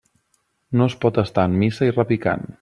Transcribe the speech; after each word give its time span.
No 0.81 0.87
es 0.93 0.95
pot 1.03 1.21
estar 1.25 1.47
en 1.51 1.59
missa 1.65 1.91
i 1.91 1.95
repicant. 2.01 2.49